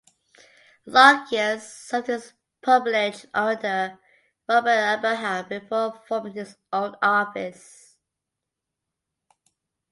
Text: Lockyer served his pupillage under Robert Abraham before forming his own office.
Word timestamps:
Lockyer 0.87 1.59
served 1.59 2.07
his 2.07 2.33
pupillage 2.63 3.27
under 3.35 3.99
Robert 4.49 4.95
Abraham 4.97 5.47
before 5.47 6.01
forming 6.07 6.33
his 6.33 6.55
own 6.73 6.95
office. 7.03 7.97